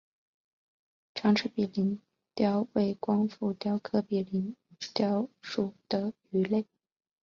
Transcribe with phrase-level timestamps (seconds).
[1.13, 2.01] 长齿柄鳞
[2.33, 4.55] 鲷为光腹鲷科柄鳞
[4.95, 6.65] 鲷属的鱼类。